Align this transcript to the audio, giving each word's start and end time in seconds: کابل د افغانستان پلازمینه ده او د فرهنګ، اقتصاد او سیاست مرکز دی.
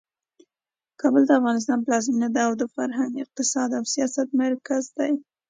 کابل 1.01 1.23
د 1.27 1.31
افغانستان 1.39 1.79
پلازمینه 1.85 2.29
ده 2.35 2.41
او 2.47 2.53
د 2.61 2.63
فرهنګ، 2.75 3.13
اقتصاد 3.23 3.69
او 3.77 3.83
سیاست 3.93 4.27
مرکز 4.43 4.83
دی. 4.97 5.11